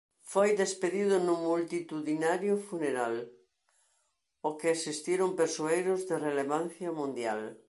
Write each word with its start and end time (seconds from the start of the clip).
Foi 0.31 0.49
despedido 0.61 1.15
nun 1.25 1.39
multitudinario 1.51 2.53
funeral 2.67 3.15
ao 4.43 4.51
que 4.59 4.67
asistiron 4.75 5.29
persoeiros 5.41 6.01
de 6.09 6.15
relevancia 6.27 6.89
mundial. 7.01 7.41